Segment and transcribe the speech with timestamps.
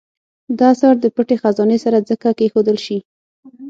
[0.59, 2.97] دا اثر د پټې خزانې سره ځکه کېښودل شي.